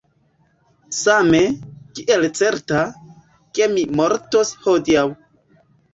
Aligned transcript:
Same, 0.99 1.41
kiel 1.99 2.25
certa, 2.39 2.81
ke 3.59 3.71
mi 3.75 3.85
mortos 4.01 4.55
hodiaŭ. 4.65 5.05